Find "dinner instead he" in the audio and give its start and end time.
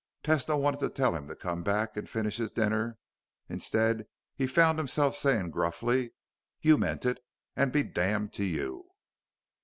2.51-4.47